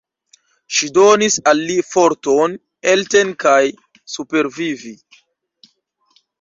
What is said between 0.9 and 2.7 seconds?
donis al li forton